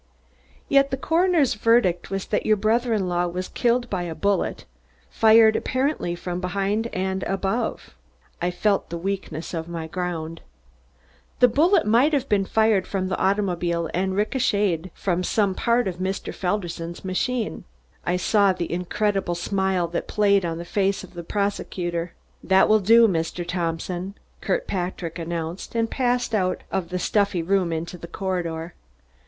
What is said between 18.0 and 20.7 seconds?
I saw the incredible smile that played on the